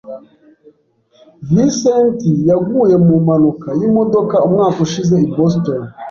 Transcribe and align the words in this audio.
Visenti 1.53 2.29
yaguye 2.49 2.95
mu 3.05 3.15
mpanuka 3.23 3.67
y'imodoka 3.79 4.35
umwaka 4.47 4.77
ushize 4.85 5.15
i 5.25 5.27
Boston. 5.35 5.81